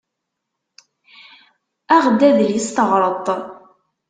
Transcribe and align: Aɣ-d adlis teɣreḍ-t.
Aɣ-d 1.95 2.21
adlis 2.27 2.67
teɣreḍ-t. 2.69 3.27